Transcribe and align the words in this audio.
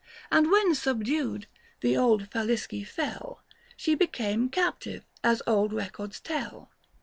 900 0.31 0.35
And 0.35 0.51
when 0.51 0.73
subdued, 0.73 1.45
the 1.81 1.95
old 1.95 2.31
Falisci 2.31 2.83
fell, 2.83 3.43
She 3.77 3.93
became 3.93 4.49
captive, 4.49 5.05
as 5.23 5.43
old 5.45 5.71
records 5.73 6.19
tell. 6.19 6.71